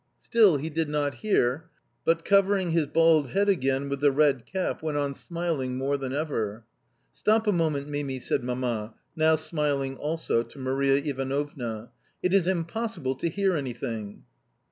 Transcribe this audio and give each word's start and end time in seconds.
Still 0.17 0.57
he 0.57 0.71
did 0.71 0.89
not 0.89 1.13
hear, 1.21 1.69
but, 2.05 2.25
covering 2.25 2.71
his 2.71 2.87
bald 2.87 3.29
head 3.29 3.47
again 3.47 3.87
with 3.87 3.99
the 3.99 4.09
red 4.11 4.47
cap, 4.47 4.81
went 4.81 4.97
on 4.97 5.13
smiling 5.13 5.77
more 5.77 5.95
than 5.95 6.11
ever. 6.11 6.65
"Stop 7.13 7.45
a 7.45 7.51
moment, 7.51 7.87
Mimi," 7.87 8.19
said 8.19 8.43
Mamma 8.43 8.95
(now 9.15 9.35
smiling 9.35 9.97
also) 9.97 10.41
to 10.41 10.57
Maria 10.57 10.95
Ivanovna. 10.95 11.91
"It 12.23 12.33
is 12.33 12.47
impossible 12.47 13.13
to 13.17 13.29
hear 13.29 13.55
anything." 13.55 14.23